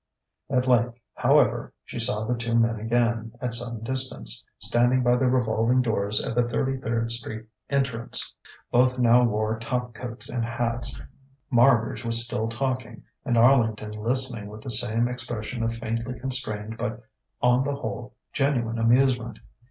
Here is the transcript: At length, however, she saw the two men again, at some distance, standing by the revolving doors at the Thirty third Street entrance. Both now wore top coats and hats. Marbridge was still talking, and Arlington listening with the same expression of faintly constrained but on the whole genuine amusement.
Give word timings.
At 0.49 0.65
length, 0.67 0.95
however, 1.13 1.75
she 1.85 1.99
saw 1.99 2.25
the 2.25 2.35
two 2.35 2.55
men 2.55 2.79
again, 2.79 3.33
at 3.39 3.53
some 3.53 3.81
distance, 3.83 4.43
standing 4.57 5.03
by 5.03 5.15
the 5.15 5.27
revolving 5.27 5.83
doors 5.83 6.25
at 6.25 6.33
the 6.33 6.41
Thirty 6.41 6.79
third 6.79 7.11
Street 7.11 7.45
entrance. 7.69 8.33
Both 8.71 8.97
now 8.97 9.23
wore 9.23 9.59
top 9.59 9.93
coats 9.93 10.27
and 10.27 10.43
hats. 10.43 10.99
Marbridge 11.51 12.03
was 12.03 12.23
still 12.25 12.47
talking, 12.47 13.03
and 13.25 13.37
Arlington 13.37 13.91
listening 13.91 14.47
with 14.47 14.61
the 14.61 14.71
same 14.71 15.07
expression 15.07 15.61
of 15.61 15.75
faintly 15.75 16.19
constrained 16.19 16.79
but 16.79 17.03
on 17.39 17.63
the 17.63 17.75
whole 17.75 18.15
genuine 18.33 18.79
amusement. 18.79 19.37